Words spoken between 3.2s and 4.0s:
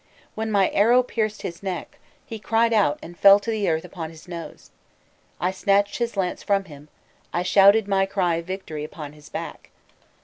to the earth